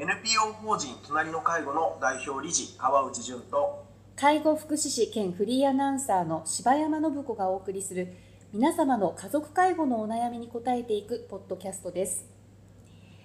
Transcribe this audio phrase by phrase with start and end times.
[0.00, 3.84] NPO 法人隣の介護の代表理事川内淳と
[4.14, 8.14] 介護福祉士兼フリーアナウンサーの柴山信子がお送りする
[8.52, 12.28] 皆様の家族介護のお悩みに答えていくポッドキャストです。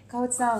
[0.07, 0.59] 川内さん、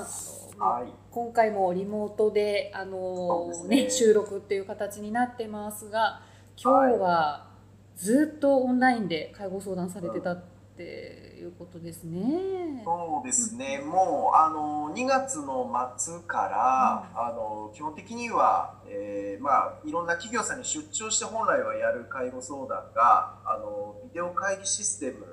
[0.59, 6.21] はい、今回もリモートであのね、ね、収録っていう形になってますが
[6.63, 7.47] 今日は
[7.95, 10.43] ずっとオンラインで介護相談されてたっ
[10.77, 12.83] ていうことですね。
[12.85, 13.02] そう
[13.33, 25.25] ですね、うん、もうあの2月の末から、うん、あの基本的には、えー、まあ、いろんな企業さんに出張して本来はやる介護相談があのビデオ会議システム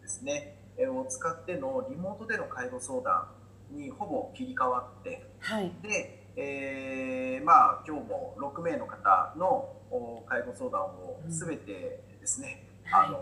[0.00, 3.26] ですね、えー、を使ってのリモートでの介護相談
[3.72, 9.74] にほぼ切り替わって、はい、で、えー、まあ、今日も6名の方の
[10.28, 13.18] 介護相談を全てですね、うんはい、あの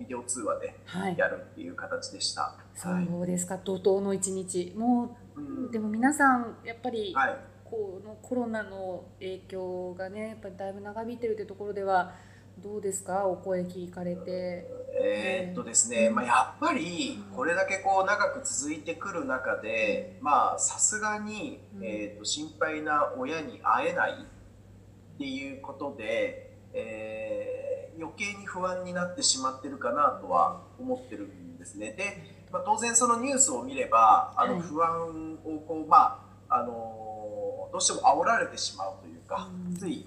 [0.00, 0.74] ビデオ通話で
[1.16, 2.42] やるっていう形でした。
[2.42, 4.74] はい、そうですか、怒涛の一日。
[4.76, 12.14] もう、うん、でも皆さんやっぱり、はい、このコロナの影響がね、やっぱりだいぶ長引いてるというところでは。
[12.58, 13.26] どうですか？
[13.26, 14.66] お声聞かれて。
[15.02, 27.69] えー、っとですね、まあ、やっぱりこれだけこう長く続いてくる中で、まあさすがに、えー、っと心配な親に会えないっていうことで、えー、
[28.00, 31.92] 余計に不安になってしまってるかなとは思ってるんですね。
[31.92, 39.48] で、まあ、当然そのニュースを見ればあの不安をこう、まああのどうしても煽られてしまうというか、
[39.78, 40.04] つい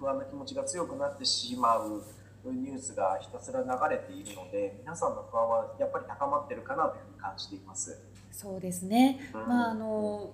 [0.00, 2.02] 不安な気持ちが強くなってしまう
[2.44, 7.98] ニュースがひたすら流れているので皆さんの不安はやっぱり高まってるかなというふうに感じています。
[8.32, 10.32] そうですね、うん、まああの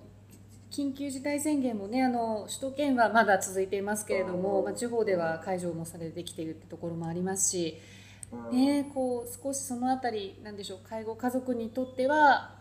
[0.71, 7.77] 緊急事態宣言もねあの首都圏はまだ続いていますけれども、まあ、地方では解除もされてきているってところもありますし、
[8.51, 12.55] ね、こう少しその辺りなんでしょう介護家族にとっては、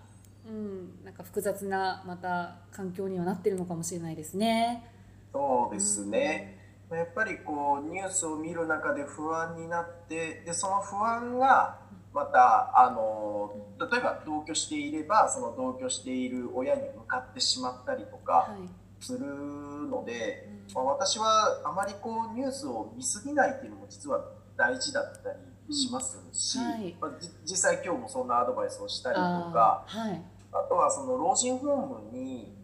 [0.45, 4.85] うん、なんか複雑なまた環境にはなってるのかもしれないですね。
[5.33, 6.59] そうですね、
[6.91, 11.79] やっぱりこうニュースを見る中で不安になってでその不安が
[12.13, 18.55] またあの例えば同居していればその同居している親に向かってしまったりとか
[18.99, 24.25] するので、まあ、私はあまりこうニュースを見過ぎないっていうのも実は
[24.57, 25.31] 大事だった
[25.69, 26.65] りしますし、うん。
[26.65, 27.11] はい、まあ、
[27.45, 30.23] 実際今日もそんなアドバイスをしたりとかあはい、
[30.53, 32.61] あとはその老人ホームに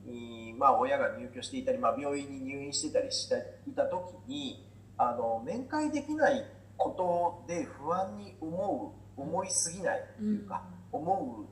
[0.58, 3.34] まあ、親が入居していたり、まあ、病院に入院してたりして
[3.68, 6.44] いた時にあの面会できない
[6.76, 10.62] ことで不安に思う思いすぎないというか、
[10.92, 11.46] うん、思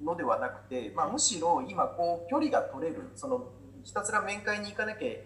[0.00, 3.48] うのではなくて、まあ、むしろ今こう距離が取れるその
[3.84, 5.22] ひたすら面会に行かなきゃい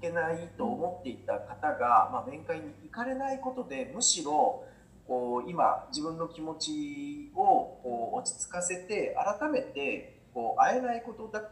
[0.00, 4.64] けないと思っていた方が、まあ、面会に行かれないことでむしろ
[5.06, 11.42] こう今自分の気持ちをこう落ち着かせて改めてこう会えないことだ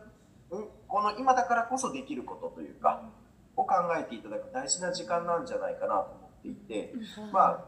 [0.89, 3.03] この今だからこそできることというか、
[3.57, 6.93] を考えていただく大事な時間なんじゃないかなと思っていて、
[7.33, 7.65] まあ、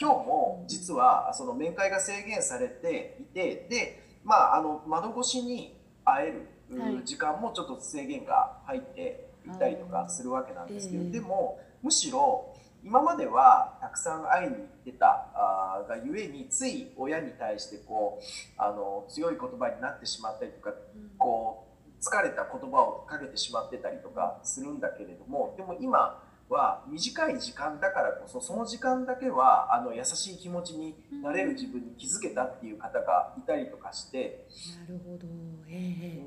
[0.00, 12.54] 今日も実はその面会が制限されていてで、まあ、あの窓越しに会える時間もちょっと制限が入っていたりとかするわけなんですけど、でもむしろ
[12.84, 18.24] 今まではたくさん会いに行ってたあがゆえについ親に対してこう
[18.56, 20.72] あの強い言葉になってしまったりとか、
[21.18, 21.66] こ
[21.98, 26.22] う疲れた言葉をかけてしまってたりとかするんだけれどもでも今
[26.52, 34.46] は短い時間だからこそその時間だけはあの優しい気持ちになれる自分に気づけたっていう方がいたりとかして。
[34.86, 35.26] なるほど、
[35.68, 36.26] え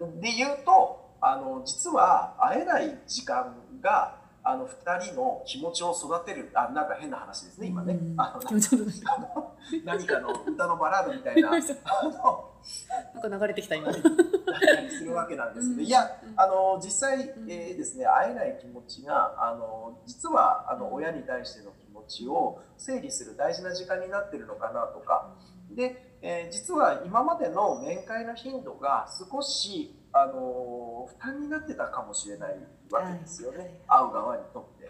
[0.00, 11.50] ー、で言うとあの実は会えない時間があの2人の気持ちを育てるあなんか変な話ですね今ね、あの何かの歌のバラードみたいな。
[11.50, 13.90] なんか流れてきた今。
[13.90, 25.34] だったりするわけなんですけど、いやあの実際、えー、ですね会えない気持ちがあの実はあの親に対しての気持ちを整理する大事な時間になってるのかなとか。
[25.70, 32.56] で、えー、実は今までの面会の頻度が少しあの負担になってたかもしれない
[32.90, 34.84] わけですよね、はい、会う側にとって。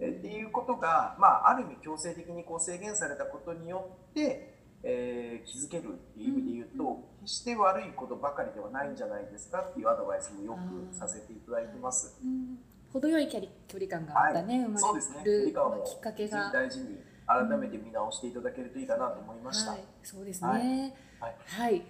[0.00, 12.18] えっていうことが、まあ、ある意味強制的にこう制限されたことによって、えー、気づけるっていう意味で言うと、うん、決して悪いことばかりではないんじゃないですかっていうアドバイスもよくさせていただいてます。
[12.24, 12.58] うん、
[12.90, 15.52] 程よい距離距離感がまたね、はい、生まれる、ね、
[15.84, 16.50] きっかけが。
[16.50, 16.96] 大事に
[17.26, 19.72] 改めて見直していただけるといいかなと思いました。
[19.72, 19.76] うん。
[19.76, 20.94] はい、そうですね。
[21.20, 21.82] はい、はい。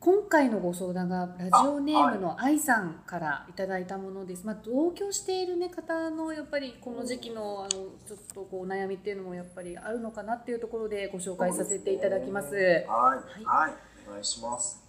[0.00, 4.46] 今回のご相談がラジオネームの愛さんからいただいたものです。
[4.46, 12.50] まあ、同居している、ね、方のやっぱりこの時期のあのちょっとこう悩みっていうのもやっぱりあるのかなっていうところでご紹介させていただきます。
[12.50, 13.72] すね、はい、はい、はい、
[14.08, 14.84] お願いします。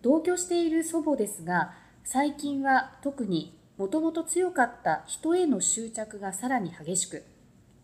[0.00, 1.74] 同居している祖母ですが
[2.04, 7.24] 最近は特にもともと強かった人への執着がさらに激しく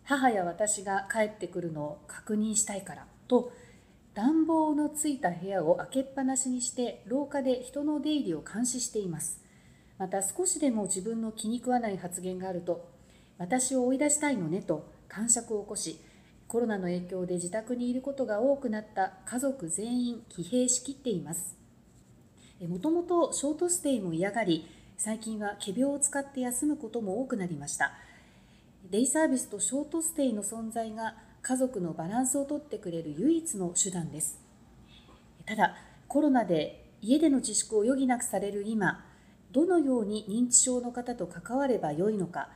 [0.04, 3.52] 母や私が帰ってくるのを確認したいからと
[4.14, 9.40] 暖房のついた部屋を開けっぱなしにして廊下で人の出入りを監視しています。
[9.98, 12.88] また少しでも自分の気に食わない発言があると
[13.38, 16.00] 私を追い出したいのねと感触を起こし
[16.48, 21.56] コロナの影響で自宅にいることが多くなった家族全員疲弊しきっています。
[22.68, 24.66] もともとショートステイも嫌がり
[24.96, 27.92] 最近は仮病を使って休むことも多くなりました。
[28.90, 34.38] デイサービスとショートステイの存在が家族のバランスをとってくれる唯一の手段です。
[35.44, 35.74] ただ
[36.06, 39.04] コロナで家での自粛を余儀なくされる今
[39.50, 42.48] どのように認知症の方と関わればよいのか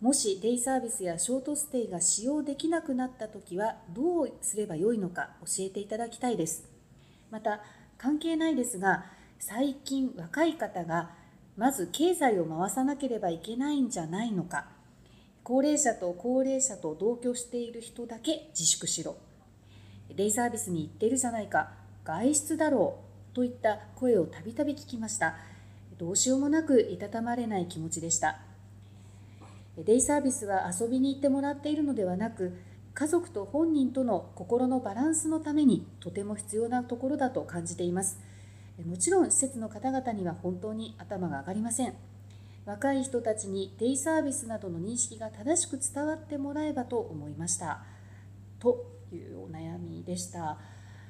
[0.00, 6.64] もしデイサービスやショートステイが使用できなくなった時はどうすればよいのか教えていただきたいです。
[7.30, 7.60] また
[7.98, 9.04] 関係ないですが
[9.38, 11.10] 最近若い方が
[11.56, 14.68] まず経済を回さなければいけないんじゃないのか
[15.42, 19.16] 高齢者と高齢者と同居している人だけ自粛しろ。
[20.14, 21.72] デイサービスに行ってるじゃないか。
[22.04, 22.98] 外出だろ
[23.32, 25.36] うといった声をたびたび聞きました。
[25.98, 28.40] どうしようもなくいたたまれない気持ちでした。
[29.78, 32.58] デイサービスは遊びに行ってもらっているのではなく
[32.92, 38.18] 家族と本人との心のバランスのためにとても必要なところだと感じています。
[38.84, 41.94] もちろん施設の方々には本当に頭が上がりません。
[42.66, 47.82] 若い人たちにデイサービスなどの認識が正しく伝わってもらえばと思いました。
[48.58, 50.58] というお悩みでした。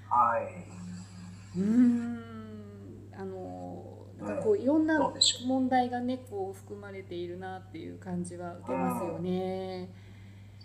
[0.09, 1.59] はい。
[1.59, 5.13] うんあのなんかこういろんな
[5.47, 9.93] 問題がねこう含まれているなっていう感じは受けますよね。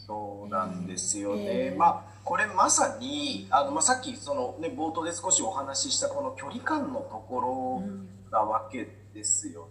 [0.05, 7.81] そうなんですよね、えー、まあこれまさにあの、まあ、さっきその、ね、冒頭で少しお話ししたこの距離感のとこ
[8.31, 9.67] ろなわけですよ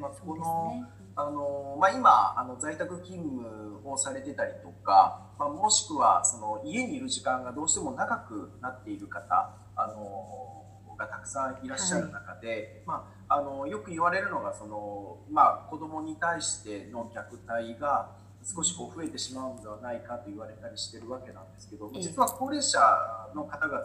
[0.00, 10.64] まあ、この、ね、あのまあ、今あの在宅勤務をされてたりとか、まあ、もしくはその家にいる時間がどうしても長くなっている方あの
[11.00, 18.10] がたくさんいらっしゃる中で、はい、まあ、あのよく言われるのがその、まあ、子どもに対しての虐待が
[18.42, 22.78] 少しこう増えてしまうのではないかと言われたりしてるわけなんですけど実は高齢者
[23.34, 23.80] の方々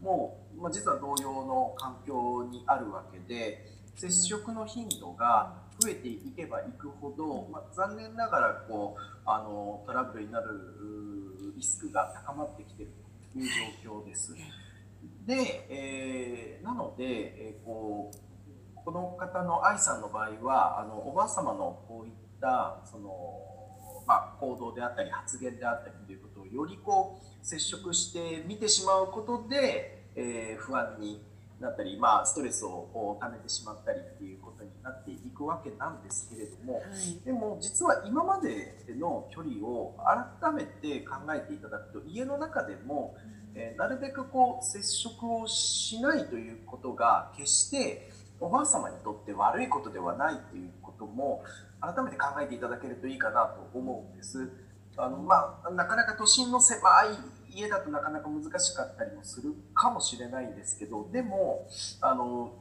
[0.00, 10.46] も、まあ、実は同様の環境にあるわけで接触の頻度が増えていけばいくほど、まあ、残念ながらこうあのトラブルになる
[11.56, 12.92] リスクが高まってきている
[13.32, 13.48] という
[13.84, 14.34] 状況です。
[15.26, 18.18] で、えー、なので、えー、こう
[18.84, 23.10] この方の愛さんの場合はあのおばあ様のこういったその、
[24.06, 31.20] まあ、行動であったり発言であったりということをよりこう接触して見てしまうことで、えー、不安に
[31.60, 39.96] なったり、まあ、ストレスをためてしまったりっていうことになっていくわけなんですけれども、はい、でも実は今までの距離を
[40.40, 48.08] 改めて考えていただくと家の中でも、うんえー、なるべくこう接触をしないということが決して
[48.40, 51.42] おばあ様にとって悪いことではないということも
[51.80, 54.48] 改めて考えていただけるといいかなと思うんです。
[54.98, 56.76] あのまあ、なかなか都心の狭
[57.52, 61.68] い家だとなかなか難しかったりもするかもしれないんですけどでも
[62.00, 62.52] あの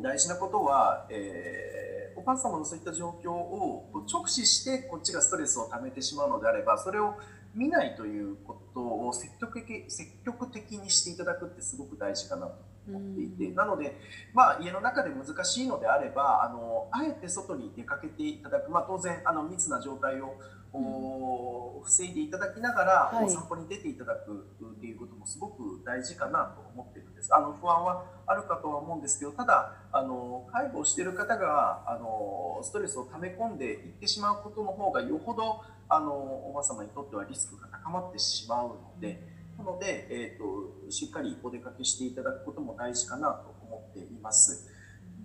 [0.00, 7.14] 大事なことは、えー、お母様のそういった状況を直視してこっちがストレスをためてしまうのであればそれを
[7.54, 12.54] 見ないということを積極的積極的にしていただくってすごく大事かなと
[12.88, 13.98] 思っていて、うん、なので、
[14.32, 20.36] まあ、家の中で難しいのであればあのあえて外に出かけていただく、まあ、当然あの密な状態を、
[20.72, 27.34] うん、防いでいただきながら、お散歩に出ていただくっていうこともすごく大事かなと思ってるんです。
[27.34, 39.20] あの不安はあるかとは思うんですけどただあの介護をしている方があのストレスを溜め込んでいってしまうことの方がよほどあのおばあ様にとってはリスクが高まってしまうので
[39.58, 44.70] なので、えーと、しっかりお出かけしていただくことも大事かなと思っています。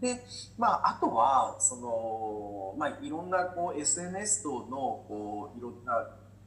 [0.01, 0.21] で
[0.57, 5.93] まあ、あとはその、まあ、いろんなこう SNS 等のこういろんな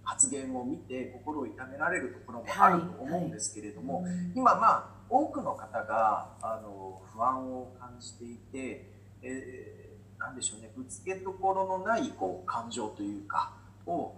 [0.04, 8.90] 発言を見て心を痛められるところもあると思うんですけれども、はいはい、今まあ多くの方があの不安を感じていて、
[9.22, 13.52] えー、何でしょうねぶつけどころのないこう感情というか
[13.86, 14.14] を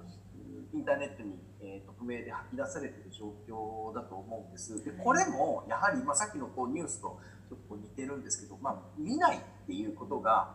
[0.72, 4.84] インターネットに、えー、匿名で吐き出されている状況だと思うんです。
[4.84, 7.18] でこれもやはり、まあ、さっきのこうニュースと
[7.50, 10.54] ちょっと似てるんですけど、まあ、見ないっていうことが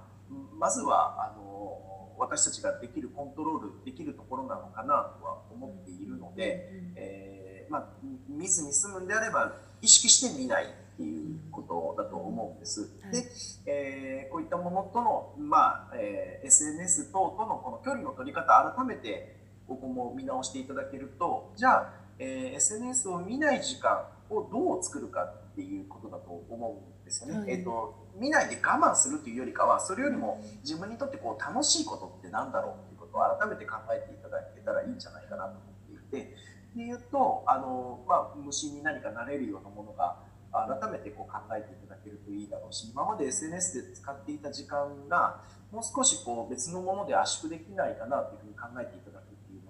[0.57, 7.89] まずはあの私たちができるコントロールできるところなのかなとは思っているので、えー、まあ、
[8.29, 12.89] 見ずに済むんであれば意識して見ないっていうことだと思うんです。
[13.11, 19.35] で、えー、こういっいったものとの、まあえー、SNS 等とのこの距離の取り方改めて
[19.67, 27.39] ここも見直していただけるとじゃあ、えー、SNS を見ない時間をどう作るかっていうことだと思うんですよね。
[27.39, 36.35] はい、えーと、見ないで我慢するというよりかはそれよりも自分にとってこう楽しいことって何だろうっていうことを改めて考えていただけたらいいんじゃないかなと思っていて
[36.75, 40.19] で言うとあの、まあ、虫に何かなれるようなものが
[40.51, 49.14] 改めてこう考えていただけるといいだろうし今まで SNS で使っていた時間がもう少しこう別のもので圧縮できないかなというふうに考えていただ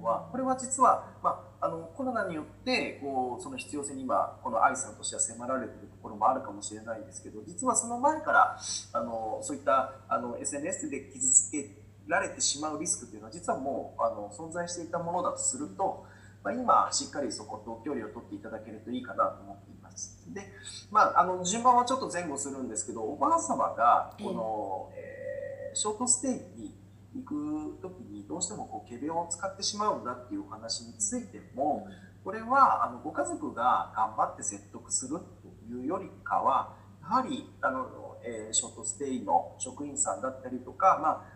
[0.06, 8.58] はこれは実は、まあ、あのコロナによってこうその必要性に今この愛さんとしては迫られているところもあるかもしれないんですけど実はその前から
[8.94, 16.06] あのそういったあの SNS で傷つけられてしまうリスクというのは実はもうあの存在していたものだとすると、
[16.44, 20.22] まあ、今しっかりそこと距離を取っていただけるといいかなと思っています。
[20.34, 20.42] で、
[20.92, 26.76] まあ、あの順番はちょっと前後するんですけどおばあ様がこの、えー、ショートステイに
[27.16, 31.88] 行く時にどうしてもこう仮病を使ってしまうんだっていうお話についても
[32.24, 37.88] これはあのご家族が頑張って説得するというよりかはやはりあの、
[38.24, 41.36] えー、ショートステイの職員さんだったりとか、まあ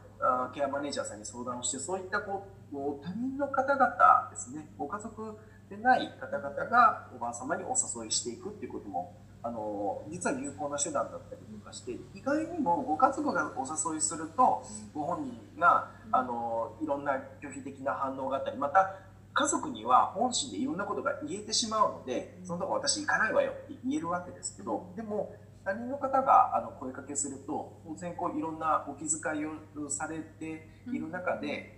[0.53, 5.37] ケアマネージャーさんに相談をしてそういったこう他人の方々ですねご家族
[5.69, 18.95] でない方々がおばあ様にお誘いしていくっていうこともあの実は有効な手段だったりとかして意外にもご家族がお誘いするとご本人があのいろんな拒否的な反応があったりまた
[19.33, 31.77] 家族には本心でいろんなことが言えてしまうのでそのとこ私行かないわよって言えるわけですけどでも他人の方があの声かけすると当然こういろんなお気遣いをされている中で、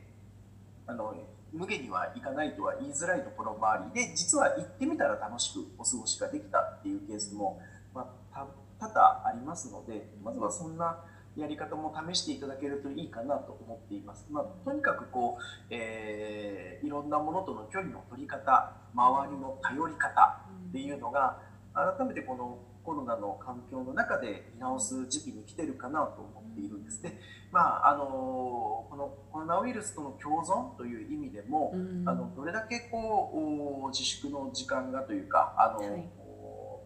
[0.88, 1.16] あの
[1.52, 7.60] 無限には行かないとは言いづらいところもありで実は行ってみたら楽しくお過ごしができたっていうケースも、
[7.94, 8.46] まあ、
[8.80, 11.04] 多々ありますのでまずはそんな
[11.42, 14.28] やり方も試していただけるといいかなと思っています。
[14.30, 21.40] まあ、とにかくこう、えー、いろんなものとの距離の取り方周りの頼り方っていうのが
[21.74, 27.20] 改めてこのコロナの環境の中で見直す時期に来てるかなと思っているんですね。
[27.52, 36.10] まあ、あのこのコロナウイルスとの共存という意味でも、うん、あのどれだけこう自粛の時間がというかあの、はい、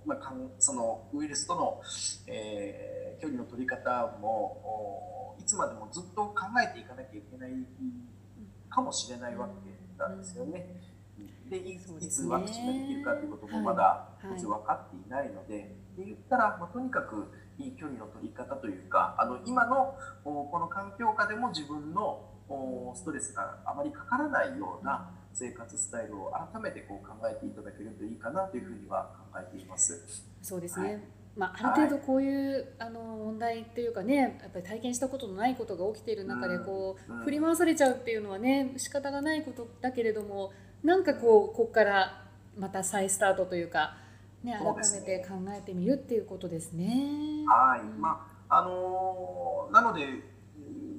[0.05, 1.81] まあ、そのウイルスとの、
[2.27, 7.51] えー、距離の取り方もいつまでもずっと考えていかなきゃいけない
[8.69, 10.81] かもしれないわけなんですよね。
[11.49, 11.79] でい
[12.09, 22.31] つワクチンができるかということもまだもちろん分かっていないので、はいはい、で言ったら、まあ、とにかくいい距離の取り方というかあの今のこの環境下でも自分の
[22.95, 30.25] ストレスがあまりかからないような生活スタイルを改めてこう考えていただけるといいかなというふうには考えています。
[30.41, 42.25] そうですね、はいまあ、ある程度こういう、はい、あの問題っていうかねやっぱり体験したことのないことが起きている中でこう、うん、振り回されちゃうっていうのはね仕方がないことだけれどもなんかこうここから
[42.57, 43.97] また再スタートというか、
[44.43, 47.43] ね、改めて考えてみるっていうことですね。
[47.47, 50.05] はい、まああのー、なので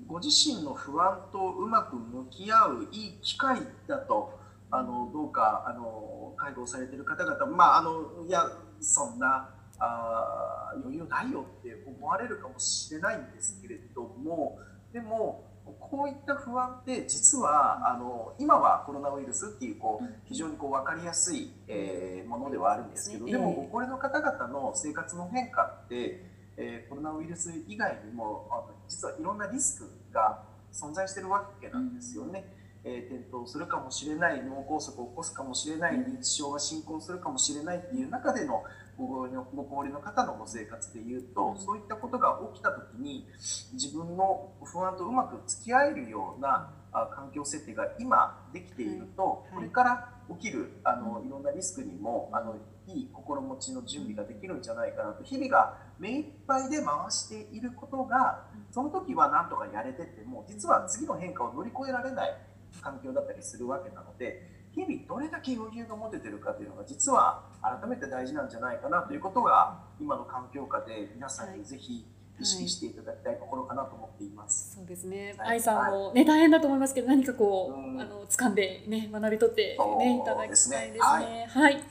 [0.06, 4.38] ご自身の不安とうまく向き合ういい機会だと
[4.70, 8.44] あのどうかあの介護されてる方々まああのいや
[8.80, 9.48] そんな
[9.78, 14.58] あ余裕ないよって思われるかもしれないんですけれども
[14.92, 15.44] でも
[15.80, 26.22] こういった不安って実はあの今はコロナウイルスっていうこう非常にこう分かりやすい、えー、ものではあるんですけどでもご高齢の方々の生活の変化って、
[26.56, 32.44] えー、コロナウイルス以外にもあの実はいろんなリスクが存在してるわけなんですよね。
[32.88, 38.62] えー、転倒するかもしれない脳梗塞を起こすかもしれない認知症が進行するかもしれないっていう中での
[38.96, 43.26] ご高齢の方のご生活でいうと、そういったことが起きた時に
[43.72, 46.72] 自分の不安とうまく付き合えるような
[47.14, 50.08] 環境設定が今できていると、これから
[50.40, 55.22] 起きるあのいろんなリスクにもあのいい心持ちの準備ができるんじゃないかなと。
[55.24, 62.36] 日々が目いっぱいで回していることがその時は何とかやれてても実は次の変化を乗り越えられない
[62.82, 72.04] 環境だったりするわけなので日々どれだけ余裕が持ててるかというのが実は改めて大事なんじゃないかなということが今の環境下で皆さんにぜひ
[72.38, 74.76] 意識していただきたいところかなと思っています。
[74.76, 75.34] はい、そうですね。
[75.38, 80.94] 愛、はい、さんもね、大変だと思いますけど何かこう、うあの掴んでね学び取ってねいただきたいですね。
[81.00, 81.82] はい、はい、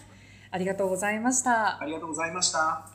[0.51, 1.81] ありがとうございました。
[1.81, 2.87] ありがとうございました。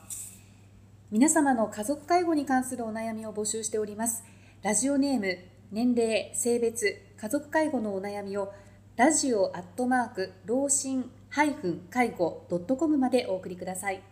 [1.11, 4.23] 皆様の家族介護に関するお悩みを募集しております。
[4.61, 5.37] ラジオネーム、
[5.69, 8.53] 年齢、性別、家族介護のお悩みを
[9.01, 11.55] ラジオアットマーク老人介
[12.11, 14.10] 護ドットコムまでお送りください。